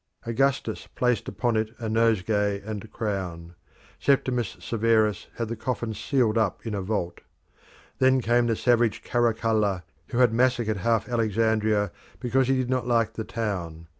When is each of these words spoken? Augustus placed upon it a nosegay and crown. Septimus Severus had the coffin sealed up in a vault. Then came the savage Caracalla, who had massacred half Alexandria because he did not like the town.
Augustus 0.25 0.87
placed 0.95 1.27
upon 1.27 1.55
it 1.55 1.75
a 1.77 1.87
nosegay 1.87 2.59
and 2.65 2.91
crown. 2.91 3.53
Septimus 3.99 4.57
Severus 4.59 5.27
had 5.35 5.47
the 5.47 5.55
coffin 5.55 5.93
sealed 5.93 6.39
up 6.39 6.65
in 6.65 6.73
a 6.73 6.81
vault. 6.81 7.21
Then 7.99 8.19
came 8.19 8.47
the 8.47 8.55
savage 8.55 9.03
Caracalla, 9.03 9.83
who 10.07 10.17
had 10.17 10.33
massacred 10.33 10.77
half 10.77 11.07
Alexandria 11.07 11.91
because 12.19 12.47
he 12.47 12.55
did 12.57 12.67
not 12.67 12.87
like 12.87 13.13
the 13.13 13.23
town. 13.23 13.89